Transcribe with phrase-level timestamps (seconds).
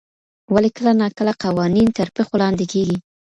[0.53, 2.97] ولي کله ناکله قوانين تر پښو لاندې کيږي؟